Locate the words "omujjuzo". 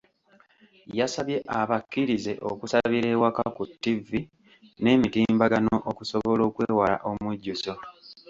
7.09-7.73